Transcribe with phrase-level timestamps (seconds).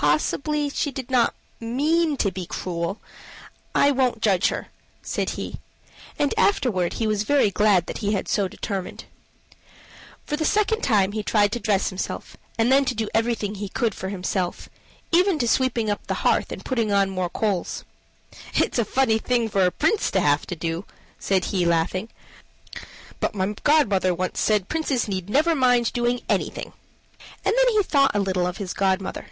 [0.00, 2.98] "Possibly she did not mean to be cruel.
[3.74, 4.68] I won't judge her,"
[5.02, 5.60] said he.
[6.18, 9.04] And afterward he was very glad that he had so determined.
[10.24, 13.68] For the second time he tried to dress himself, and then to do everything he
[13.68, 14.70] could for himself
[15.12, 17.84] even to sweeping up the hearth and putting on more coals.
[18.54, 20.86] "It's a funny thing for a prince to have to do,"
[21.18, 22.08] said he, laughing.
[23.20, 26.72] "But my godmother once said princes need never mind doing anything."
[27.44, 29.26] And then he thought a little of his godmother.